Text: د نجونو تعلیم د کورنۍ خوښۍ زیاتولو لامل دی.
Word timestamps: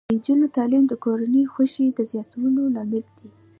د 0.07 0.11
نجونو 0.15 0.45
تعلیم 0.57 0.83
د 0.87 0.93
کورنۍ 1.03 1.43
خوښۍ 1.53 1.87
زیاتولو 2.11 2.61
لامل 2.75 3.05
دی. 3.17 3.29